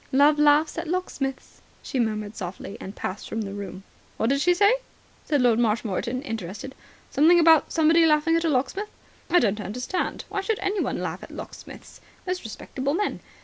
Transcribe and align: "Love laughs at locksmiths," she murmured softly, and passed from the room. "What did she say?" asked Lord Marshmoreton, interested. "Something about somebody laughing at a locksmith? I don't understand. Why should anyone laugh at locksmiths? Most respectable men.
"Love 0.11 0.39
laughs 0.39 0.79
at 0.79 0.87
locksmiths," 0.87 1.61
she 1.83 1.99
murmured 1.99 2.35
softly, 2.35 2.75
and 2.81 2.95
passed 2.95 3.29
from 3.29 3.41
the 3.41 3.53
room. 3.53 3.83
"What 4.17 4.31
did 4.31 4.41
she 4.41 4.55
say?" 4.55 4.73
asked 5.21 5.39
Lord 5.39 5.59
Marshmoreton, 5.59 6.23
interested. 6.23 6.73
"Something 7.11 7.39
about 7.39 7.71
somebody 7.71 8.03
laughing 8.07 8.35
at 8.35 8.43
a 8.43 8.49
locksmith? 8.49 8.89
I 9.29 9.37
don't 9.37 9.61
understand. 9.61 10.25
Why 10.27 10.41
should 10.41 10.57
anyone 10.59 10.97
laugh 11.03 11.21
at 11.21 11.29
locksmiths? 11.29 12.01
Most 12.25 12.43
respectable 12.43 12.95
men. 12.95 13.19